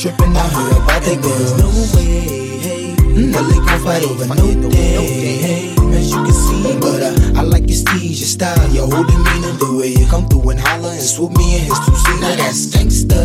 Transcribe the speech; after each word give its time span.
tripping 0.00 0.34
I 0.34 0.48
here 0.48 0.80
about 0.80 1.02
that 1.04 1.20
girl. 1.20 1.56
No 1.60 1.68
way, 1.92 2.56
hey. 2.56 2.96
Mm, 2.96 3.34
well, 3.36 3.52
gon' 3.52 3.80
fight 3.84 4.02
over 4.08 4.24
no 4.32 4.70
day, 4.70 5.36
hey. 5.44 5.74
As 5.92 6.08
you 6.10 6.24
can 6.24 6.32
see, 6.32 6.72
but 6.80 7.02
uh, 7.04 7.38
I 7.38 7.42
like 7.42 7.68
your 7.68 7.76
steez, 7.76 8.16
your 8.16 8.32
style, 8.32 8.70
your 8.72 8.88
whole 8.88 9.04
demeanor, 9.04 9.52
the 9.60 9.76
way 9.76 9.88
you 9.92 10.06
come 10.06 10.26
through 10.26 10.56
and 10.56 10.60
holler 10.60 10.96
and 10.96 11.02
swoop 11.02 11.36
me 11.36 11.56
in 11.56 11.62
his 11.68 11.78
two 11.84 11.94
seater. 11.96 12.20
Now 12.20 12.34
that's 12.34 12.72
gangsta, 12.72 13.20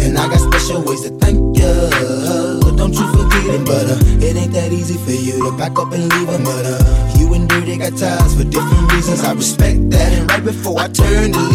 and 0.00 0.16
I 0.16 0.28
got 0.28 0.40
special 0.40 0.80
ways 0.88 1.02
to 1.02 1.10
thank 1.20 1.36
ya. 1.58 1.68
But 2.64 2.76
don't 2.80 2.94
you 2.96 3.04
forget 3.12 3.44
it, 3.52 3.66
but 3.68 3.92
uh, 3.92 4.24
it 4.24 4.36
ain't 4.40 4.52
that 4.54 4.72
easy 4.72 4.96
for 4.96 5.12
you 5.12 5.36
to 5.44 5.52
back 5.58 5.78
up 5.78 5.92
and 5.92 6.08
leave 6.08 6.28
a 6.32 6.38
mother. 6.38 6.80
uh, 6.80 7.12
you 7.20 7.28
and 7.34 7.46
Dirty 7.46 7.76
got 7.76 7.92
ties 7.92 8.32
for 8.32 8.44
different 8.44 8.90
reasons. 8.92 9.20
I 9.20 9.34
respect 9.34 9.90
that, 9.90 10.16
and 10.16 10.30
right 10.30 10.42
before 10.42 10.80
I 10.80 10.88
turned 10.88 11.34
to 11.34 11.47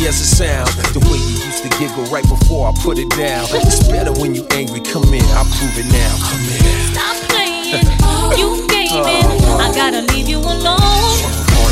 easy 0.00 0.08
as 0.08 0.20
it 0.20 0.36
sound, 0.36 0.68
The 0.94 1.00
way 1.00 1.18
you 1.18 1.44
used 1.44 1.62
to 1.62 1.68
giggle 1.78 2.04
right 2.12 2.26
before 2.28 2.68
I 2.68 2.72
put 2.82 2.98
it 2.98 3.10
down. 3.10 3.44
It's 3.52 3.88
better 3.88 4.12
when 4.12 4.34
you 4.34 4.46
angry. 4.50 4.80
Come 4.80 5.04
in, 5.12 5.24
I'll 5.36 5.44
prove 5.44 5.76
it 5.76 5.88
now. 5.92 6.12
Come 6.24 6.44
in. 6.48 6.64
Stop 6.92 7.16
playing, 7.28 7.84
you 8.38 8.66
gaming. 8.68 9.28
Oh. 9.44 9.60
I 9.60 9.72
gotta 9.74 10.02
leave 10.12 10.28
you 10.28 10.38
alone. 10.38 11.16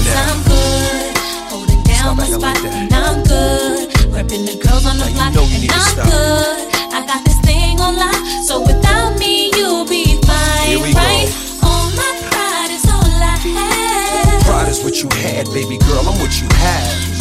I'm 0.08 0.40
good, 0.44 1.16
holding 1.52 1.82
down 1.84 2.16
my 2.16 2.24
spot, 2.24 2.56
and 2.64 2.92
I'm 2.92 3.22
good. 3.24 3.90
Repping 4.12 4.46
the 4.46 4.56
girls 4.56 4.86
on 4.86 4.96
the 4.98 5.04
now 5.14 5.30
block, 5.32 5.48
you 5.52 5.68
know 5.68 5.72
and 5.72 5.72
I'm 5.72 5.96
good. 6.08 6.58
I 6.96 7.04
got 7.06 7.24
this 7.24 7.38
thing 7.40 7.80
on 7.80 7.96
lock, 7.96 8.16
so 8.44 8.60
without 8.60 9.18
me 9.18 9.50
you'll 9.54 9.86
be 9.86 10.16
fine, 10.24 10.80
right? 10.96 11.28
Go. 11.60 11.68
All 11.68 11.90
my 11.92 12.10
pride 12.30 12.72
is 12.72 12.84
all 12.88 13.04
I 13.04 13.36
have. 13.36 14.42
Pride 14.44 14.68
is 14.68 14.82
what 14.82 15.02
you 15.02 15.08
had, 15.20 15.46
baby 15.52 15.78
girl. 15.78 16.08
I'm 16.08 16.18
what 16.20 16.40
you 16.40 16.48
have. 16.56 17.17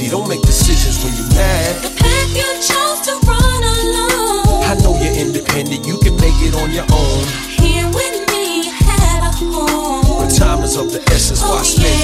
easy. 0.00 0.10
Don't 0.10 0.28
make 0.28 0.42
decisions 0.42 1.02
when 1.04 1.14
you're 1.14 1.28
mad. 1.34 1.82
The 1.82 1.90
path 1.96 2.30
you 2.34 2.48
chose 2.60 3.00
to 3.06 3.12
run 3.26 3.62
alone. 3.62 4.64
I 4.64 4.74
know 4.82 4.96
you're 5.00 5.26
independent. 5.26 5.86
You 5.86 5.98
can 5.98 6.16
make 6.16 6.36
it 6.42 6.54
on 6.54 6.70
your 6.72 6.86
own. 6.92 7.24
Here 7.48 7.86
with 7.86 8.28
me, 8.32 8.68
had 8.68 9.22
a 9.24 9.32
home. 9.32 10.24
But 10.24 10.34
time 10.34 10.62
is 10.62 10.76
of 10.76 10.92
the 10.92 11.02
essence. 11.12 11.40
Why 11.42 11.60
oh, 11.60 11.62
spend? 11.62 11.99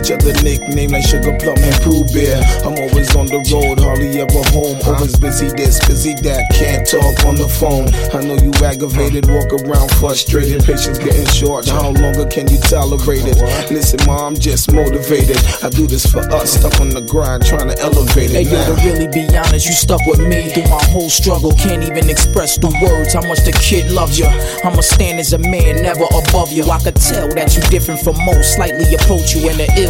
Each 0.00 0.10
other 0.10 0.32
nicknames 0.42 0.92
like 0.92 1.04
Sugar 1.04 1.36
Plum 1.36 1.60
and 1.60 1.76
Pooh 1.84 2.04
Bear. 2.08 2.40
I'm 2.64 2.76
always 2.80 3.12
on 3.14 3.26
the 3.26 3.44
road, 3.52 3.78
hardly 3.78 4.16
ever 4.16 4.42
home, 4.56 4.80
always 4.88 5.16
busy 5.20 5.52
this, 5.52 5.76
busy 5.84 6.14
that, 6.24 6.48
can't 6.56 6.88
talk 6.88 7.12
on 7.28 7.36
the 7.36 7.48
phone. 7.60 7.92
I 8.16 8.24
know 8.24 8.40
you 8.40 8.52
aggravated, 8.64 9.28
walk 9.28 9.52
around 9.52 9.92
frustrated, 10.00 10.64
patience 10.64 10.96
getting 10.98 11.28
short. 11.28 11.68
How 11.68 11.92
longer 11.92 12.24
can 12.26 12.48
you 12.48 12.58
tolerate 12.64 13.28
it? 13.28 13.36
Listen, 13.68 14.00
mom, 14.06 14.32
I'm 14.32 14.34
just 14.34 14.72
motivated. 14.72 15.36
I 15.62 15.68
do 15.68 15.86
this 15.86 16.06
for 16.08 16.24
us, 16.32 16.56
stuck 16.56 16.80
on 16.80 16.88
the 16.88 17.04
grind, 17.04 17.44
trying 17.44 17.68
to 17.68 17.76
elevate 17.80 18.32
it. 18.32 18.40
Hey 18.40 18.48
it. 18.48 18.52
yo, 18.52 18.60
to 18.72 18.76
really 18.88 19.08
be 19.12 19.28
honest, 19.36 19.68
you 19.68 19.76
stuck 19.76 20.00
with 20.06 20.24
me 20.24 20.48
through 20.48 20.70
my 20.72 20.82
whole 20.88 21.10
struggle. 21.10 21.52
Can't 21.52 21.84
even 21.84 22.08
express 22.08 22.56
the 22.56 22.72
words 22.80 23.12
how 23.12 23.22
much 23.28 23.44
the 23.44 23.52
kid 23.52 23.92
loves 23.92 24.18
you. 24.18 24.26
I'ma 24.64 24.80
stand 24.80 25.20
as 25.20 25.34
a 25.34 25.38
man, 25.38 25.82
never 25.84 26.08
above 26.08 26.52
you. 26.52 26.64
I 26.70 26.80
could 26.80 26.96
tell 26.96 27.28
that 27.36 27.52
you 27.52 27.62
different 27.68 28.00
from 28.00 28.16
most, 28.24 28.56
slightly 28.56 28.88
approach 28.94 29.34
you. 29.36 29.48
And 29.50 29.58
the 29.60 29.68
ill 29.76 29.89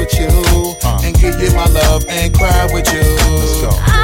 with 0.00 0.18
you. 0.18 0.28
Uh. 0.82 1.00
And 1.04 1.14
give 1.20 1.38
you 1.40 1.54
my 1.54 1.66
love 1.66 2.04
and 2.08 2.34
cry 2.34 2.68
with 2.72 2.90
you. 2.92 3.00
Let's 3.00 3.60
go. 3.60 3.99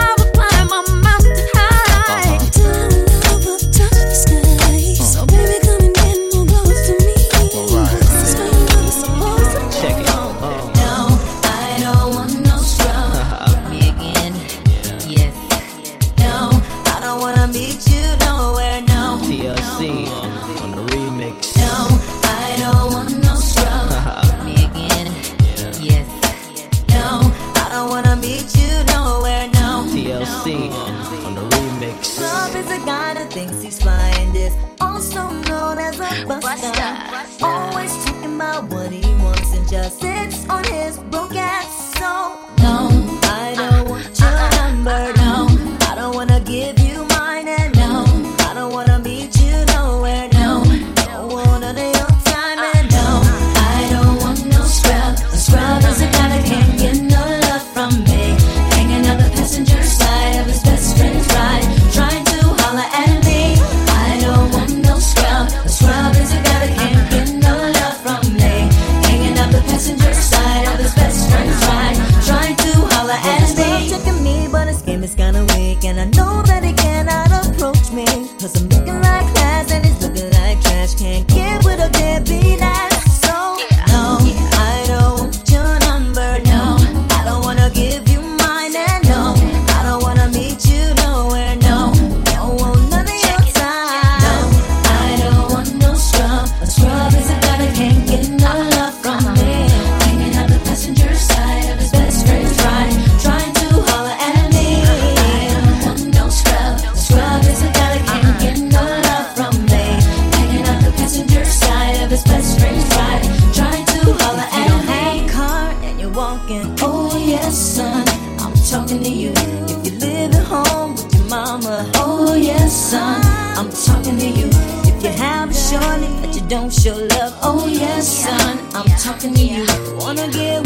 Son, 122.68 123.20
I'm 123.56 123.70
talking 123.70 124.18
to 124.18 124.26
you. 124.26 124.48
If 124.84 125.02
you 125.02 125.10
have 125.10 125.50
a 125.50 125.54
shorty 125.54 126.08
but 126.20 126.34
you 126.34 126.42
don't 126.48 126.72
show 126.72 126.96
love. 126.96 127.38
Oh 127.42 127.66
yes, 127.66 128.24
son, 128.24 128.58
I'm 128.74 128.86
talking 128.98 129.34
to 129.34 129.40
you. 129.42 129.66
Wanna 129.98 130.28
get 130.30 130.65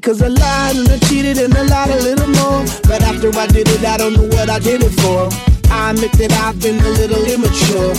Because 0.00 0.22
I 0.22 0.28
lied 0.28 0.76
and 0.76 0.88
I 0.88 0.98
cheated 1.08 1.36
and 1.36 1.52
I 1.52 1.60
lied 1.60 1.90
a 1.90 2.00
little 2.00 2.26
more. 2.40 2.64
But 2.88 3.02
after 3.02 3.28
I 3.36 3.46
did 3.48 3.68
it, 3.68 3.84
I 3.84 3.98
don't 3.98 4.14
know 4.14 4.24
what 4.32 4.48
I 4.48 4.58
did 4.58 4.82
it 4.82 4.96
for. 4.96 5.28
I 5.70 5.90
admit 5.90 6.12
that 6.12 6.32
I've 6.40 6.58
been 6.58 6.80
a 6.80 6.88
little 6.96 7.22
immature. 7.28 7.92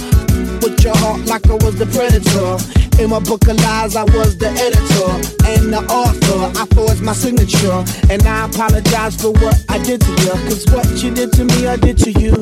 With 0.66 0.82
your 0.84 0.98
heart 0.98 1.22
like 1.28 1.46
I 1.46 1.54
was 1.62 1.78
the 1.78 1.86
predator. 1.94 2.58
In 3.00 3.12
my 3.12 3.20
book 3.20 3.48
of 3.48 3.56
lies, 3.62 3.96
I 3.96 4.06
was 4.18 4.36
the 4.36 4.50
editor 4.50 5.14
and 5.46 5.72
the 5.72 5.86
author. 5.94 6.42
I 6.58 6.66
forged 6.74 7.04
my 7.04 7.14
signature, 7.14 7.86
and 8.10 8.26
I 8.26 8.50
apologize 8.50 9.22
for 9.22 9.30
what 9.38 9.64
I 9.70 9.78
did 9.78 10.02
to 10.02 10.12
you. 10.26 10.34
Cause 10.50 10.66
what 10.74 10.90
you 11.04 11.14
did 11.14 11.32
to 11.34 11.46
me, 11.46 11.68
I 11.68 11.76
did 11.76 12.00
to 12.00 12.12
you. 12.18 12.34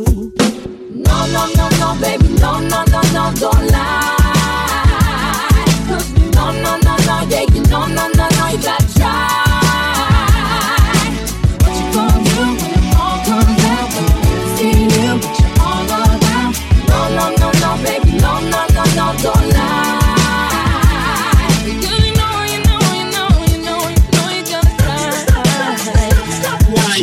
No, 1.03 1.27
no, 1.35 1.51
no, 1.59 1.67
no, 1.83 1.99
baby, 1.99 2.29
no, 2.39 2.61
no, 2.63 2.85
no, 2.87 3.01
no, 3.11 3.23
don't 3.35 3.67
lie. 3.75 4.15
No, 6.31 6.47
no, 6.63 6.77
no, 6.79 6.95
no, 6.95 7.27
yeah, 7.27 7.43
you 7.51 7.61
know. 7.67 7.87
no, 7.87 8.07
no. 8.07 8.18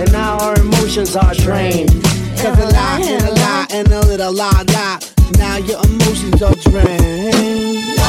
and 0.00 0.12
now 0.12 0.38
our 0.38 0.58
emotions 0.58 1.16
are 1.16 1.34
drained. 1.34 1.90
Cause 2.38 2.58
a 2.58 2.66
lie 2.66 3.00
and 3.04 3.24
a 3.24 3.34
lie 3.34 3.66
and 3.70 3.88
a 3.88 4.00
little 4.00 4.32
lie 4.32 4.64
lie. 4.68 4.98
Now 5.38 5.56
your 5.58 5.84
emotions 5.84 6.42
are 6.42 6.54
drained. 6.54 8.01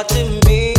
You 0.00 0.16
to 0.16 0.24
me, 0.46 0.74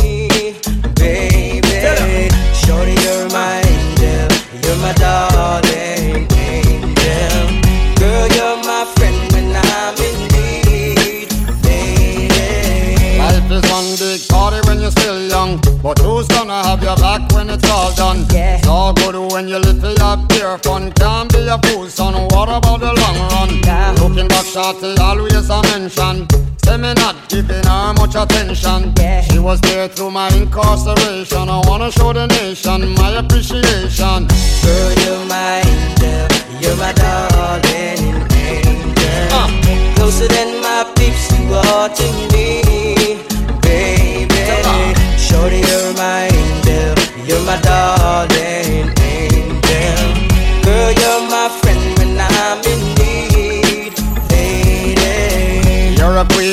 baby. 0.95 2.29
Shorty, 2.53 2.95
you're 3.03 3.29
my 3.29 3.61
angel. 3.61 4.27
You're 4.63 4.77
my 4.77 4.93
darling 4.93 6.27
angel. 6.31 7.61
Girl, 7.99 8.27
you're 8.27 8.57
my 8.63 8.85
friend 8.95 9.33
when 9.33 9.55
I'm 9.55 9.95
in 9.97 10.17
need, 10.33 11.29
baby. 11.61 13.17
Life 13.19 13.51
is 13.51 13.71
one 13.71 13.95
big 13.99 14.27
party 14.27 14.59
when 14.67 14.79
you're 14.81 14.91
still 14.91 15.21
young. 15.27 15.59
But 15.83 15.99
who's 15.99 16.27
gonna 16.27 16.63
have 16.63 16.81
your 16.81 16.95
back 16.97 17.31
when 17.33 17.49
it's 17.49 17.69
all 17.69 17.93
done? 17.93 18.25
Yeah. 18.31 18.57
It's 18.57 18.67
all 18.67 18.93
good 18.93 19.15
when 19.33 19.47
you 19.47 19.57
live 19.59 19.81
for 19.81 19.91
your 19.91 20.17
pure 20.29 20.57
fun. 20.59 20.91
Can't 20.93 21.31
be 21.31 21.47
a 21.47 21.57
fool, 21.59 21.87
son. 21.89 22.13
What 22.29 22.49
about 22.49 22.79
the 22.79 22.93
shorty, 24.51 24.95
always 24.99 25.49
a 25.49 25.61
mention. 25.71 26.27
Say 26.63 26.77
me 26.77 26.93
not 26.95 27.15
giving 27.29 27.63
her 27.63 27.93
much 27.93 28.15
attention. 28.15 28.93
Yeah. 28.97 29.21
She 29.21 29.39
was 29.39 29.61
there 29.61 29.87
through 29.87 30.11
my 30.11 30.27
incarceration. 30.35 31.49
I 31.49 31.61
wanna 31.67 31.91
show 31.91 32.11
the 32.11 32.27
nation 32.27 32.93
my 32.95 33.11
appreciation. 33.19 34.27
Girl, 34.63 34.91
you're 35.03 35.25
my 35.25 35.63
angel. 35.71 36.27
You're 36.61 36.75
my 36.75 36.91
darling 36.93 38.27
angel. 38.35 39.27
Uh. 39.31 39.47
Closer 39.95 40.27
than 40.27 40.61
my 40.61 40.83
peeps, 40.95 41.31
you 41.39 41.53
are 41.53 41.89
to 41.89 42.07
me, 42.33 42.60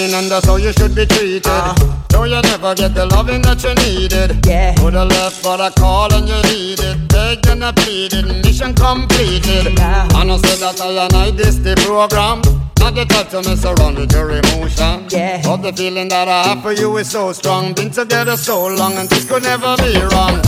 A 0.09 0.11
queen 0.11 0.23
and 0.23 0.31
that's 0.31 0.47
how 0.47 0.57
you 0.57 0.73
should 0.73 0.95
be 0.95 1.07
treated. 1.07 1.47
Uh-huh. 1.47 1.97
Though 2.09 2.25
you 2.25 2.41
never 2.43 2.75
get 2.75 2.95
the 2.95 3.07
loving 3.07 3.43
that 3.43 3.63
you 3.63 3.75
needed. 3.75 4.47
Yeah. 4.47 4.75
Could 4.75 4.95
have 4.95 5.09
left 5.09 5.43
but 5.43 5.61
I 5.61 5.71
call 5.71 6.13
and 6.13 6.29
you 6.29 6.41
needed. 6.51 7.09
Begged 7.09 7.47
and 7.49 7.65
I 7.65 7.73
pleaded, 7.73 8.27
mission 8.45 8.75
completed. 8.75 9.79
Yeah. 9.79 10.09
And 10.17 10.33
I 10.33 10.37
said 10.39 10.59
that 10.61 10.81
I 10.81 11.05
and 11.05 11.15
I 11.15 11.31
this 11.31 11.57
the 11.57 11.75
program. 11.85 12.43
Not 12.79 12.95
the 12.95 13.05
type 13.05 13.29
to 13.31 13.43
mess 13.43 13.65
around 13.65 13.99
with 13.99 14.13
your 14.13 14.31
emotion. 14.31 15.07
Yeah. 15.11 15.43
But 15.43 15.59
the 15.59 15.73
feeling 15.73 16.09
that 16.09 16.29
I 16.29 16.49
have 16.49 16.63
for 16.63 16.73
you 16.73 16.97
is 16.99 17.11
so 17.11 17.33
strong. 17.33 17.75
Been 17.75 17.91
together 17.91 18.37
so 18.37 18.67
long 18.67 18.95
and 18.95 19.09
this 19.09 19.29
could 19.29 19.43
never 19.43 19.77
be 19.77 19.99
wrong. 19.99 20.41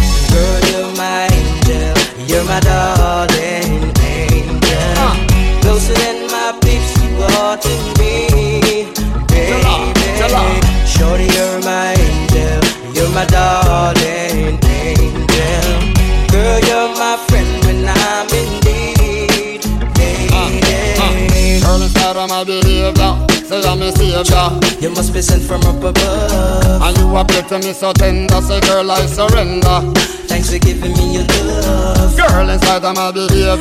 Savior. 24.24 24.80
You 24.80 24.90
must 24.90 25.12
be 25.12 25.22
sent 25.22 25.42
from 25.42 25.62
up 25.62 25.83
above. 25.83 26.83
And 26.83 26.96
you 26.98 27.16
appear 27.16 27.42
to 27.42 27.59
me 27.59 27.72
so 27.72 27.92
tender. 27.92 28.40
Say 28.40 28.61
girl 28.61 28.90
I 28.90 29.06
surrender. 29.06 29.80
Thanks 30.28 30.52
for 30.52 30.59
giving 30.59 30.92
me 30.92 31.14
your 31.14 31.24
love. 31.24 32.16
Girl 32.16 32.48
inside 32.48 32.85
of 32.85 32.96
my 32.96 33.11
behavior. 33.12 33.56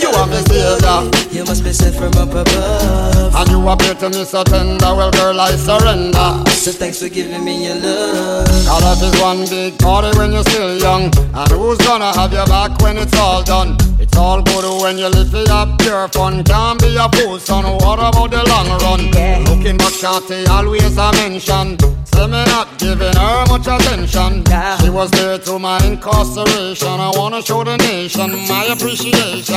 You 0.00 0.08
are 0.10 0.26
my 0.26 0.40
savior. 0.46 1.10
You 1.30 1.44
must 1.44 1.64
be 1.64 1.72
sent 1.72 1.96
from 1.96 2.12
up 2.14 2.30
above. 2.30 3.34
And 3.34 3.50
you 3.50 3.68
appear 3.68 3.94
to 3.94 4.10
me 4.10 4.24
so 4.24 4.44
tender, 4.44 4.94
well 4.94 5.10
girl 5.10 5.40
I 5.40 5.56
surrender 5.56 6.44
So 6.50 6.70
thanks 6.70 7.02
for 7.02 7.08
giving 7.08 7.44
me 7.44 7.66
your 7.66 7.74
love. 7.76 8.46
Cause 8.46 8.82
life 8.82 9.02
is 9.02 9.20
one 9.20 9.48
big 9.50 9.78
party 9.78 10.16
when 10.16 10.32
you're 10.32 10.44
still 10.44 10.78
young 10.78 11.10
And 11.34 11.50
who's 11.50 11.78
gonna 11.78 12.12
have 12.12 12.32
your 12.32 12.46
back 12.46 12.80
when 12.80 12.96
it's 12.96 13.16
all 13.18 13.42
done? 13.42 13.76
It's 13.98 14.16
all 14.16 14.40
good 14.42 14.64
when 14.82 14.98
you 14.98 15.08
live 15.08 15.30
for 15.30 15.42
your 15.42 15.66
pure 15.78 16.08
fun 16.08 16.44
Can't 16.44 16.80
be 16.80 16.94
a 16.94 17.08
fool 17.10 17.40
son, 17.40 17.64
what 17.82 17.98
about 17.98 18.30
the 18.30 18.44
long 18.46 18.68
run? 18.82 19.12
Yeah. 19.12 19.42
Looking 19.48 19.76
back 19.76 19.93
shorty, 19.94 20.46
always 20.46 20.96
a 20.96 21.12
mention 21.12 21.78
Say 22.10 22.26
me 22.26 22.44
not 22.46 22.68
giving 22.78 23.16
her 23.16 23.44
much 23.48 23.66
attention 23.66 24.42
Yeah. 24.48 24.76
She 24.78 24.90
was 24.90 25.10
there 25.12 25.38
through 25.38 25.60
my 25.60 25.78
incarceration 25.86 26.88
I 26.88 27.10
wanna 27.14 27.42
show 27.42 27.62
the 27.64 27.76
nation 27.76 28.30
my 28.48 28.64
appreciation 28.74 29.54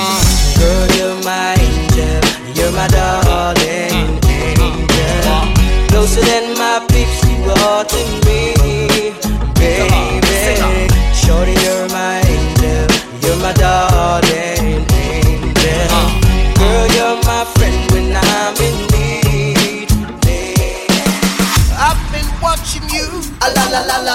Girl, 0.59 0.87
you're 0.97 1.23
my 1.23 1.55
angel. 1.59 2.21
You're 2.55 2.71
my 2.71 2.87
darling 2.87 4.19
angel. 4.25 5.87
Closer 5.89 6.21
than 6.21 6.57
my 6.57 6.85
peeps, 6.89 7.23
you 7.25 7.51
are 7.51 7.85
to 7.85 8.01
me, 8.25 8.53
baby. 9.55 10.17
Shorty, 11.13 11.53
you're 11.63 11.87
my 11.89 12.21
angel. 12.25 12.87
You're 13.21 13.37
my 13.37 13.53
darling 13.53 14.46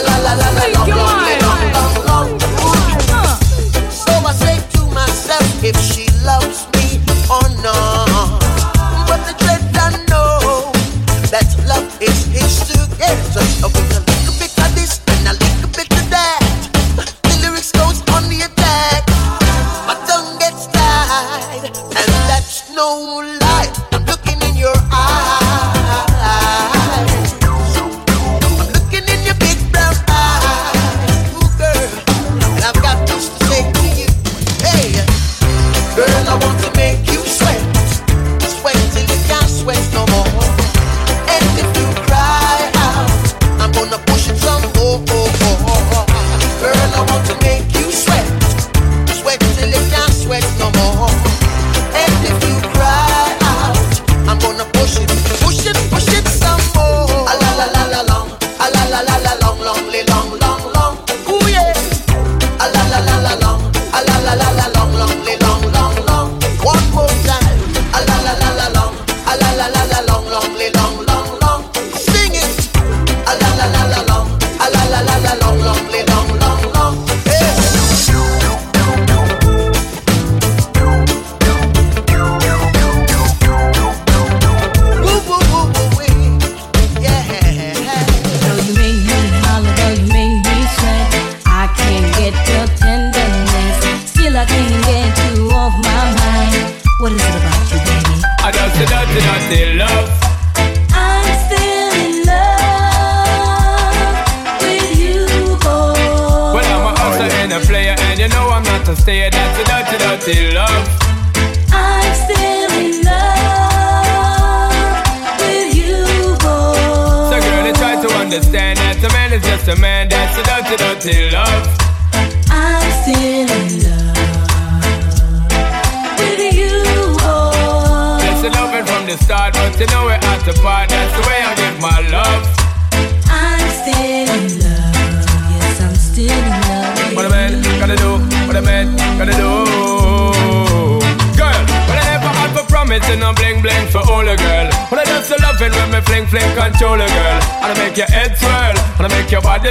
la 0.00 0.18
la 0.24 0.34
la 0.34 0.50
la 0.52 0.68
la 0.68 0.81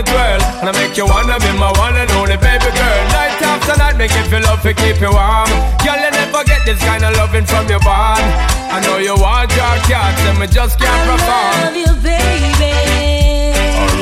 And 0.10 0.70
I 0.70 0.72
make 0.74 0.98
you 0.98 1.06
wanna 1.06 1.38
be 1.40 1.52
my 1.58 1.72
one 1.78 1.96
and 1.96 2.10
only 2.18 2.38
baby 2.38 2.72
girl. 2.74 3.02
Night 3.14 3.38
after 3.42 3.78
night 3.78 3.98
make 3.98 4.12
you 4.12 4.24
feel 4.26 4.42
love 4.42 4.62
to 4.64 4.74
keep 4.74 5.00
you 5.00 5.12
warm. 5.14 5.50
Girl, 5.86 5.98
you 5.98 6.10
never 6.10 6.44
get 6.44 6.66
this 6.66 6.82
kind 6.82 7.06
of 7.06 7.16
loving 7.18 7.46
from 7.46 7.68
your 7.70 7.80
bond. 7.82 8.22
I 8.72 8.82
know 8.82 8.98
you 8.98 9.16
want 9.16 9.52
your 9.54 9.76
cat, 9.86 10.18
and 10.26 10.40
me 10.40 10.48
just 10.48 10.80
can't 10.80 11.06
perform 11.06 11.30
I 11.30 11.66
love 11.66 11.76
you, 11.76 11.94
baby. 12.02 12.74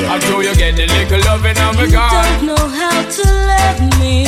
I 0.08 0.18
do 0.18 0.40
you 0.42 0.54
get 0.56 0.74
the 0.76 0.86
little 0.86 1.20
loving 1.28 1.56
I'm 1.58 1.78
a 1.78 1.86
god 1.86 2.42
You 2.42 2.48
don't 2.48 2.56
know 2.56 2.66
how 2.68 2.98
to 3.04 3.24
love 3.50 3.80
me. 4.00 4.26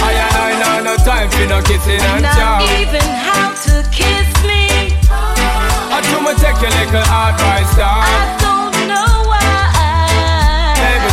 I 0.00 0.10
and 0.10 0.36
I 0.36 0.80
know 0.80 0.94
no 0.94 0.96
time 1.04 1.30
for 1.30 1.46
no 1.46 1.60
kissing 1.62 2.00
and 2.00 2.24
chow 2.34 2.58
Not 2.58 2.80
even 2.80 3.08
how 3.22 3.52
to 3.52 3.74
kiss 3.92 4.30
me. 4.42 4.96
I 5.06 6.00
do 6.08 6.16
me 6.24 6.32
take 6.40 6.58
your 6.60 6.70
little 6.70 7.04
advice, 7.04 7.72
dog 7.76 8.04
I 8.04 8.36
don't 8.42 8.88
know 8.88 9.23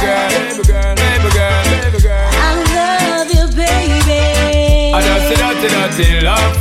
baby 0.01 0.63
girl, 0.65 0.95
baby 0.95 1.29
girl, 1.29 1.63
baby 1.69 1.99
girl. 2.01 2.29
I 2.33 2.57
love 2.73 3.29
you, 3.29 3.45
baby. 3.53 4.93
I 4.93 4.99
dirty, 5.05 5.35
dirty, 5.37 5.67
dirty 5.69 6.21
love. 6.25 6.53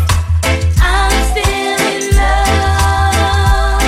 I'm 0.81 1.13
still 1.33 1.81
in 1.89 2.03
love 2.21 3.81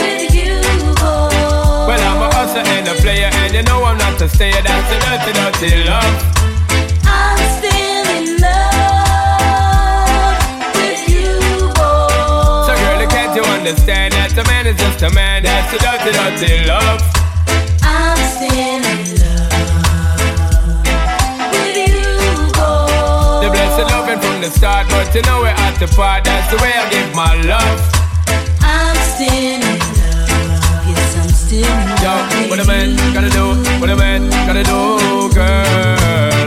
with 0.00 0.32
you, 0.34 0.56
boy. 0.96 1.88
Well, 1.88 2.00
I'm 2.00 2.22
a 2.22 2.28
hustler 2.32 2.64
and 2.64 2.88
a 2.88 2.94
player, 3.04 3.30
and 3.44 3.52
you 3.54 3.62
know 3.62 3.84
I'm 3.84 3.98
not 3.98 4.20
a 4.20 4.28
stayer. 4.28 4.62
That's 4.62 4.90
a 4.92 4.98
dirty, 5.04 5.32
dirty 5.36 5.84
love. 5.84 6.14
I'm 7.04 7.38
still 7.60 8.06
in 8.16 8.26
love 8.40 10.38
with 10.74 11.04
you, 11.12 11.36
boy. 11.76 12.64
So, 12.66 12.72
girl, 12.72 13.00
can't 13.12 13.36
you 13.36 13.44
understand 13.44 14.14
that 14.14 14.32
a 14.38 14.44
man 14.48 14.66
is 14.66 14.76
just 14.80 15.02
a 15.02 15.10
man? 15.10 15.42
That's 15.42 15.72
a 15.74 15.78
dirty, 15.78 16.12
dirty 16.16 16.64
love. 16.66 17.02
the 24.48 24.58
start, 24.58 24.88
but 24.88 25.14
you 25.14 25.22
know 25.22 25.40
we're 25.40 25.48
at 25.48 25.78
the 25.78 25.86
part. 25.94 26.24
That's 26.24 26.50
the 26.50 26.56
way 26.62 26.72
I 26.72 26.88
give 26.90 27.14
my 27.14 27.34
love. 27.42 27.80
I'm 28.60 28.96
still 29.12 29.32
in 29.32 29.60
love, 29.60 30.88
yes, 30.88 31.16
I'm 31.16 31.28
still 31.28 31.64
in 31.64 31.88
love. 32.02 32.32
Yo, 32.32 32.48
what 32.50 32.60
a 32.60 32.66
man 32.66 32.96
gotta 33.12 33.30
do, 33.30 33.54
what 33.80 33.90
a 33.90 33.96
man 33.96 34.30
gotta 34.46 34.64
do, 34.64 35.34
girl. 35.34 36.37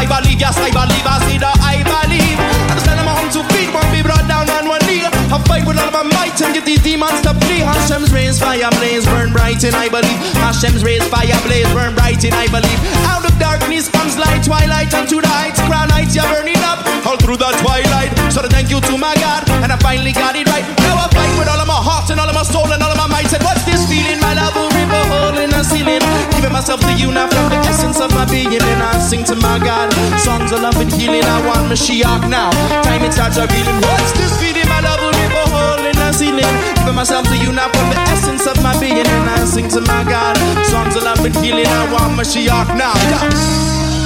I 0.00 0.08
believe, 0.08 0.40
yes, 0.40 0.56
I 0.56 0.72
believe, 0.72 1.04
I 1.04 1.20
see 1.28 1.36
that 1.44 1.60
I 1.60 1.84
believe. 1.84 2.40
I 2.40 2.72
just 2.72 2.88
tell 2.88 2.96
them 2.96 3.04
I'm 3.04 3.28
to 3.36 3.44
feet, 3.52 3.68
won't 3.68 3.84
be 3.92 4.00
brought 4.00 4.24
down 4.24 4.48
on 4.48 4.64
one 4.64 4.80
knee. 4.88 5.04
I 5.04 5.36
fight 5.44 5.68
with 5.68 5.76
all 5.76 5.92
of 5.92 5.92
my 5.92 6.08
might 6.08 6.40
and 6.40 6.56
get 6.56 6.64
these 6.64 6.80
demons 6.80 7.20
to 7.20 7.36
flee. 7.44 7.60
Hashem's 7.60 8.08
rays, 8.08 8.40
fire 8.40 8.72
blaze, 8.80 9.04
burn 9.04 9.28
bright 9.28 9.60
and 9.60 9.76
I 9.76 9.92
believe. 9.92 10.16
Hashem's 10.40 10.80
rays, 10.80 11.04
fire 11.12 11.36
blaze, 11.44 11.68
burn 11.76 11.92
bright 11.92 12.24
and 12.24 12.32
I 12.32 12.48
believe. 12.48 12.80
Out 13.12 13.28
of 13.28 13.34
darkness 13.36 13.92
comes 13.92 14.16
light, 14.16 14.40
twilight, 14.40 14.88
unto 14.96 15.20
the 15.20 15.28
heights, 15.28 15.60
crown 15.68 15.92
nights 15.92 16.16
you're 16.16 16.24
burning 16.32 16.56
up 16.64 16.80
all 17.04 17.20
through 17.20 17.36
the 17.36 17.52
twilight. 17.60 18.08
So 18.32 18.40
thank 18.48 18.72
you 18.72 18.80
to 18.80 18.94
my 18.96 19.12
God, 19.20 19.44
and 19.60 19.68
I 19.68 19.76
finally 19.84 20.16
got 20.16 20.32
it 20.32 20.48
right. 20.48 20.64
Now 20.88 20.96
I 20.96 21.12
fight 21.12 21.32
with 21.36 21.48
all 21.52 21.60
of 21.60 21.68
my 21.68 21.76
heart 21.76 22.08
and 22.08 22.16
all 22.16 22.28
of 22.28 22.34
my 22.34 22.46
soul 22.48 22.72
and 22.72 22.80
all 22.80 22.88
of 22.88 22.96
my 22.96 23.20
might. 23.20 23.28
Myself 26.60 26.80
to 26.80 26.92
you 26.92 27.10
now 27.10 27.26
from 27.26 27.48
the 27.48 27.56
essence 27.64 27.98
of 28.00 28.12
my 28.12 28.26
being, 28.26 28.52
and 28.52 28.82
I 28.82 28.98
sing 28.98 29.24
to 29.24 29.34
my 29.36 29.58
God. 29.58 29.88
Songs 30.20 30.52
of 30.52 30.60
love 30.60 30.76
and 30.76 30.92
healing. 30.92 31.24
I 31.24 31.40
want 31.48 31.72
Mashiach 31.72 32.28
now. 32.28 32.50
Time 32.84 33.02
it 33.02 33.14
starts 33.14 33.38
revealing. 33.40 33.80
What's 33.80 34.12
this 34.12 34.36
feeling? 34.36 34.68
My 34.68 34.80
love 34.84 35.00
will 35.00 35.08
a 35.08 35.44
hole 35.48 35.80
in 35.88 35.96
the 35.96 36.12
ceiling. 36.12 36.44
Giving 36.76 36.94
myself 36.94 37.24
to 37.28 37.36
you 37.38 37.50
now 37.52 37.72
from 37.72 37.88
the 37.88 37.98
essence 38.12 38.46
of 38.46 38.62
my 38.62 38.78
being, 38.78 38.98
and 39.08 39.30
I 39.30 39.42
sing 39.46 39.68
to 39.70 39.80
my 39.80 40.04
God. 40.04 40.36
Songs 40.66 40.96
of 40.96 41.02
love 41.04 41.24
and 41.24 41.34
healing. 41.36 41.66
I 41.66 41.90
want 41.92 42.20
Mashiach 42.20 42.76
now. 42.76 42.92
Yeah. 43.08 43.99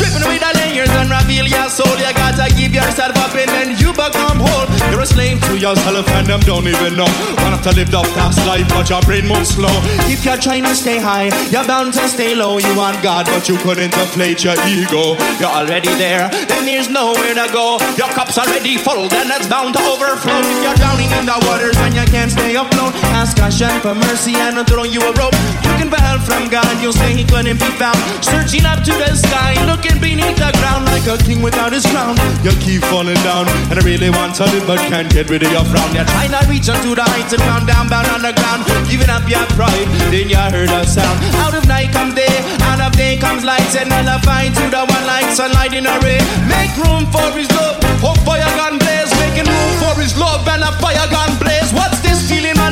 Stripping 0.00 0.24
away 0.24 0.38
the 0.40 0.50
layers 0.56 0.92
and 0.96 1.12
reveal 1.12 1.44
your 1.44 1.68
soul. 1.68 1.92
You 2.00 2.08
gotta 2.16 2.48
give 2.56 2.72
yourself 2.72 3.12
up 3.20 3.36
and 3.36 3.50
then 3.52 3.68
you 3.76 3.92
become 3.92 4.40
whole. 4.40 4.64
You're 4.88 5.04
a 5.04 5.06
slave 5.06 5.40
to 5.48 5.58
yourself 5.60 6.08
and 6.16 6.26
them 6.26 6.40
don't 6.48 6.64
even 6.66 6.96
know. 6.96 7.10
Want 7.44 7.60
to 7.62 7.70
to 7.70 7.76
live 7.76 7.90
the 7.90 8.02
fast 8.16 8.40
life, 8.46 8.66
but 8.70 8.88
your 8.88 9.02
brain 9.02 9.28
moves 9.28 9.54
slow. 9.54 9.70
If 10.08 10.24
you're 10.24 10.40
trying 10.40 10.64
to 10.64 10.74
stay 10.74 10.98
high, 10.98 11.28
you're 11.52 11.66
bound 11.66 11.92
to 11.94 12.08
stay 12.08 12.34
low. 12.34 12.58
You 12.58 12.72
want 12.76 13.02
God, 13.02 13.26
but 13.26 13.48
you 13.48 13.56
couldn't 13.58 13.92
inflate 13.92 14.42
your 14.42 14.56
ego. 14.66 15.14
You're 15.38 15.52
already 15.52 15.92
there, 16.00 16.28
then 16.48 16.64
there's 16.64 16.88
nowhere 16.88 17.34
to 17.34 17.46
go. 17.52 17.78
Your 18.00 18.08
cup's 18.16 18.38
already 18.38 18.76
full, 18.76 19.08
then 19.08 19.30
it's 19.30 19.46
bound 19.46 19.74
to 19.74 19.82
overflow. 19.84 20.40
If 20.40 20.58
you're 20.64 20.78
drowning 20.80 21.10
in 21.12 21.26
the 21.26 21.38
waters 21.46 21.76
and 21.84 21.94
you 21.94 22.04
can't 22.08 22.30
stay 22.30 22.56
afloat, 22.56 22.94
ask 23.12 23.36
Hashem 23.36 23.80
for 23.82 23.94
mercy 23.94 24.34
and 24.34 24.56
I'll 24.56 24.64
throw 24.64 24.84
you 24.84 25.00
a 25.02 25.12
rope. 25.20 25.36
Looking 25.68 25.90
for 25.90 26.00
help 26.00 26.22
from 26.22 26.48
God, 26.48 26.70
you'll 26.82 26.96
say 26.96 27.12
He 27.14 27.24
couldn't 27.24 27.60
be 27.60 27.70
found. 27.78 27.98
Searching 28.24 28.64
up 28.64 28.82
to 28.82 28.92
the 28.96 29.14
sky, 29.14 29.54
looking 29.66 29.89
beneath 29.98 30.38
the 30.38 30.52
ground 30.62 30.86
like 30.86 31.06
a 31.10 31.16
king 31.24 31.42
without 31.42 31.72
his 31.72 31.86
crown. 31.88 32.14
You 32.44 32.54
keep 32.62 32.84
falling 32.86 33.18
down, 33.26 33.48
and 33.72 33.80
I 33.80 33.82
really 33.82 34.10
want 34.10 34.36
to 34.38 34.44
live, 34.52 34.66
but 34.66 34.78
can't 34.92 35.10
get 35.10 35.30
rid 35.30 35.42
of 35.42 35.50
your 35.50 35.64
frown. 35.66 35.90
You're 35.96 36.06
trying 36.06 36.30
to 36.30 36.42
reach 36.46 36.68
onto 36.68 36.94
the 36.94 37.02
heights 37.02 37.32
and 37.32 37.42
found 37.42 37.66
down, 37.66 37.88
bound 37.88 38.06
on 38.14 38.22
the 38.22 38.30
ground. 38.30 38.62
Giving 38.86 39.10
up 39.10 39.26
your 39.26 39.42
pride, 39.58 39.88
then 40.12 40.28
you 40.28 40.38
heard 40.38 40.70
a 40.70 40.86
sound. 40.86 41.18
Out 41.42 41.54
of 41.56 41.66
night 41.66 41.90
comes 41.90 42.14
day, 42.14 42.30
out 42.68 42.80
of 42.80 42.92
day 42.94 43.16
comes 43.16 43.42
light, 43.42 43.66
and 43.74 43.88
nullify 43.90 44.52
to 44.52 44.64
the 44.68 44.82
one 44.84 45.04
like 45.08 45.32
sunlight 45.32 45.72
in 45.72 45.86
a 45.86 45.96
ray. 46.04 46.20
Make 46.46 46.74
room 46.78 47.08
for 47.10 47.26
his 47.32 47.50
love, 47.56 47.80
hope 48.04 48.20
fire 48.22 48.44
gun 48.60 48.78
blaze, 48.78 49.10
making 49.18 49.48
room 49.48 49.72
for 49.80 49.94
his 49.98 50.14
love 50.18 50.46
and 50.46 50.62
a 50.62 50.72
fire 50.78 51.08
gun 51.08 51.32
blaze. 51.40 51.72
What's 51.72 52.00
this 52.00 52.28
feeling, 52.28 52.56
my 52.56 52.70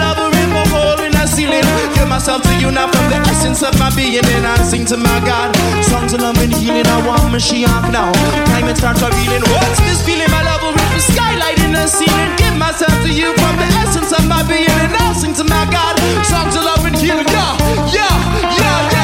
ceiling. 1.29 1.64
Give 1.95 2.09
myself 2.09 2.43
to 2.43 2.53
you 2.57 2.71
now 2.73 2.88
from 2.88 3.07
the 3.12 3.21
essence 3.29 3.62
of 3.62 3.77
my 3.79 3.93
being, 3.95 4.25
and 4.25 4.47
I 4.47 4.57
sing 4.64 4.85
to 4.87 4.97
my 4.97 5.21
God. 5.23 5.53
Songs 5.85 6.12
of 6.17 6.21
love 6.21 6.38
and 6.41 6.53
healing, 6.55 6.87
I 6.87 6.99
want 7.07 7.29
Mashiach 7.29 7.93
now. 7.93 8.11
Time 8.49 8.69
it 8.69 8.77
starts 8.77 9.03
revealing. 9.05 9.45
What's 9.53 9.81
this 9.85 10.01
feeling, 10.07 10.31
my 10.31 10.43
love? 10.43 10.62
Will 10.64 10.73
rip 10.73 10.91
the 10.97 11.03
skylight 11.05 11.59
in 11.61 11.73
the 11.73 11.87
ceiling. 11.87 12.31
Give 12.41 12.57
myself 12.57 12.95
to 13.05 13.11
you 13.12 13.37
from 13.37 13.55
the 13.61 13.69
essence 13.85 14.11
of 14.17 14.25
my 14.27 14.43
being, 14.49 14.67
and 14.85 14.97
I 14.97 15.12
sing 15.12 15.35
to 15.37 15.45
my 15.45 15.64
God. 15.71 15.95
Songs 16.25 16.57
of 16.57 16.64
love 16.64 16.85
and 16.88 16.97
healing, 16.97 17.29
yeah, 17.29 17.53
yeah, 17.93 18.14
yeah, 18.59 18.79
yeah, 18.93 18.98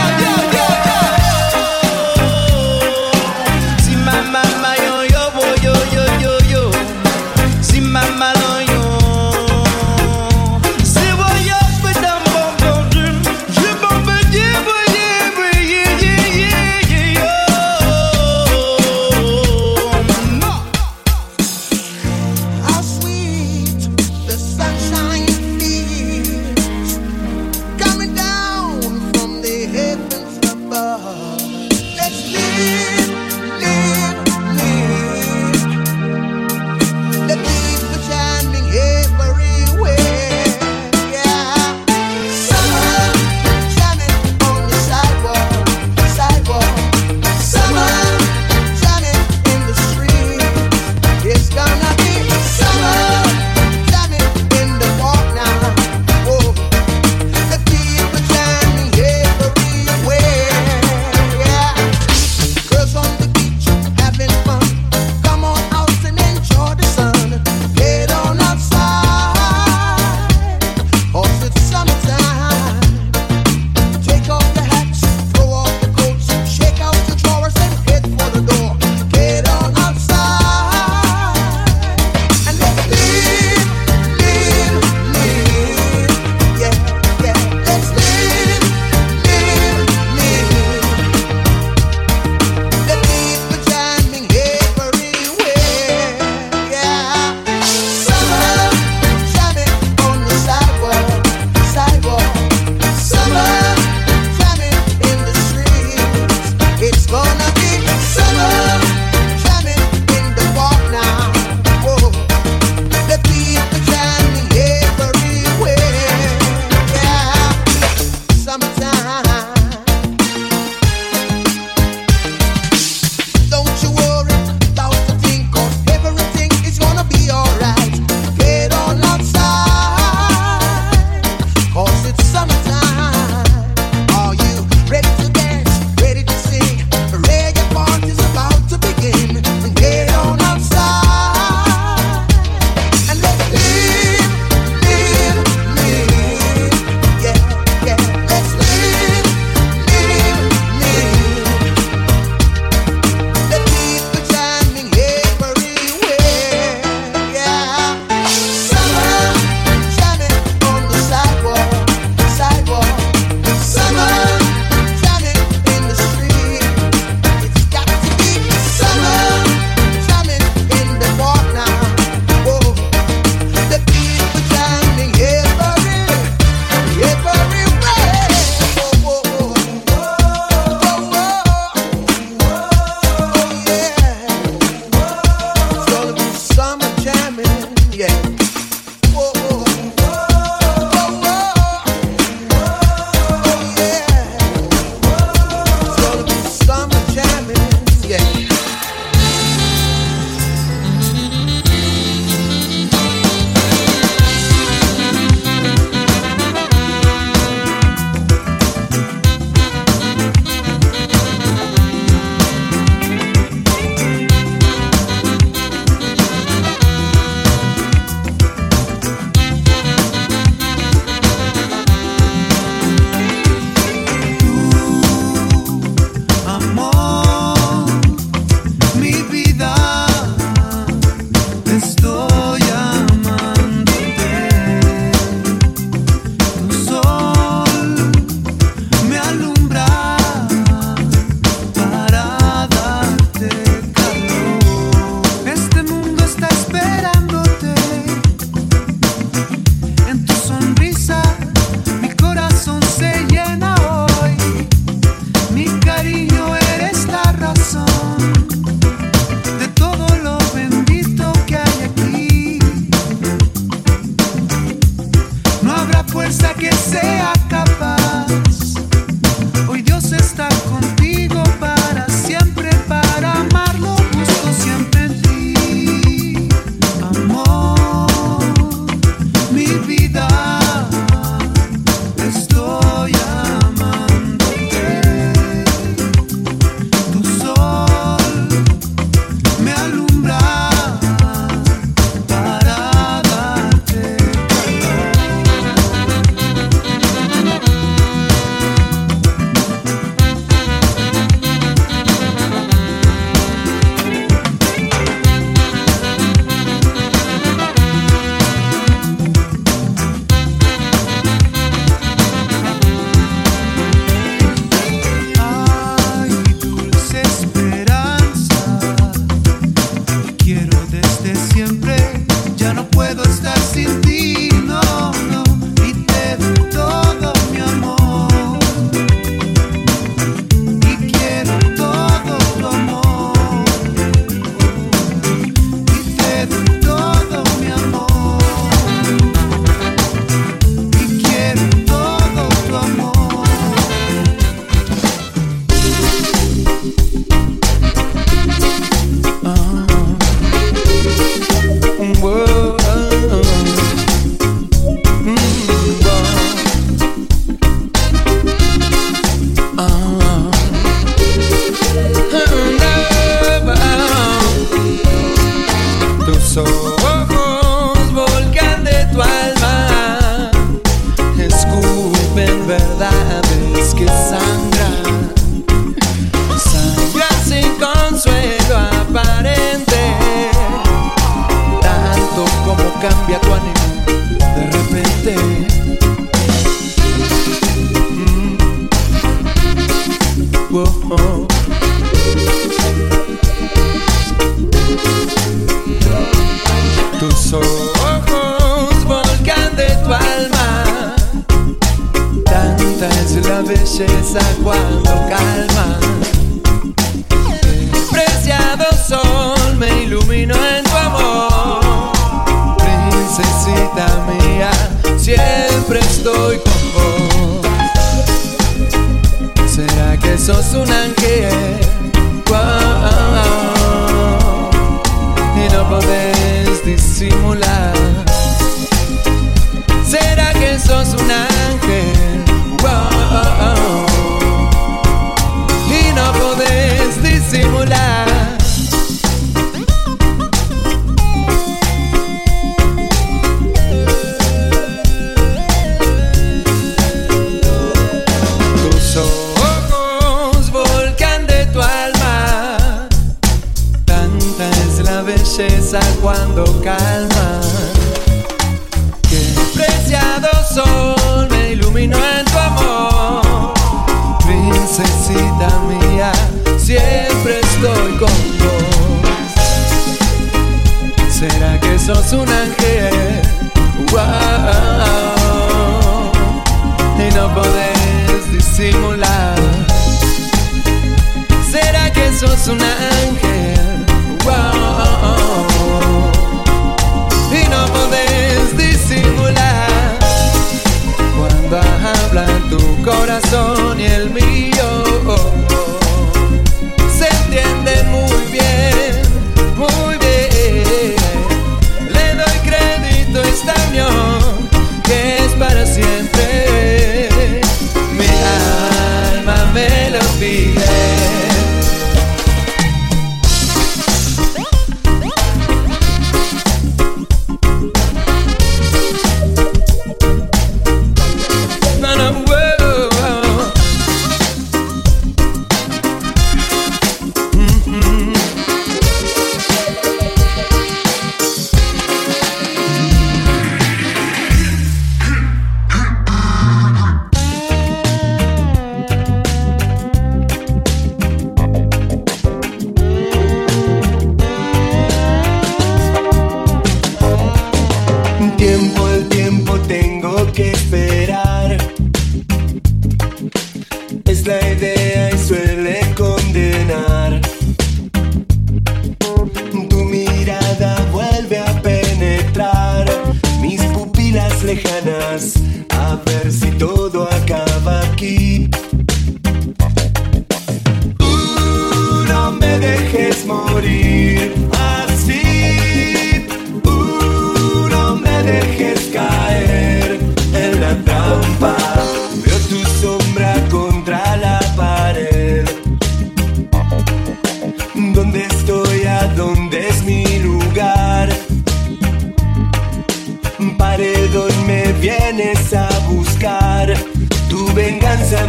be 510.41 510.73
there. 510.73 511.14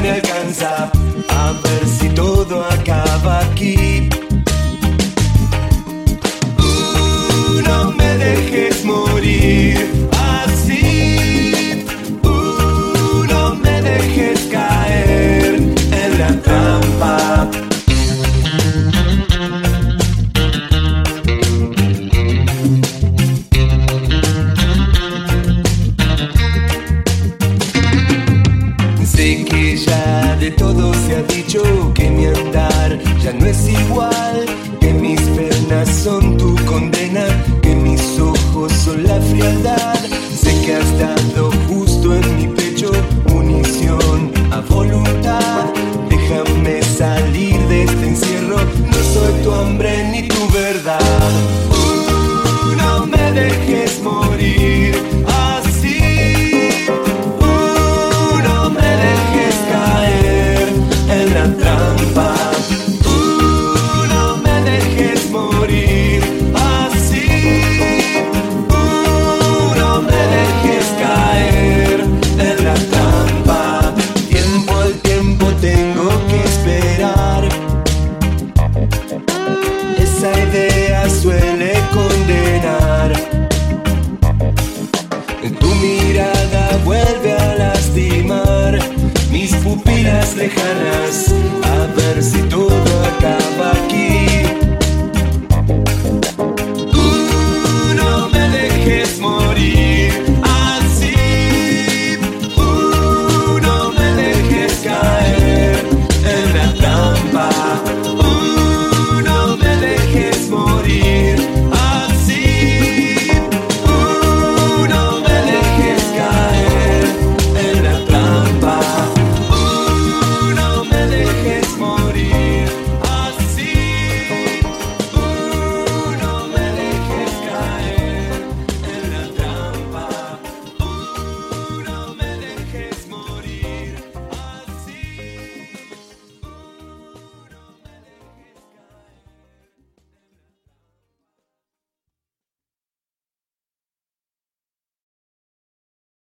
me. 0.05 0.91
A 1.29 1.51
ver 1.63 1.87
si 1.87 2.09
todo 2.09 2.63
acaba 2.63 3.39
aquí. 3.39 3.94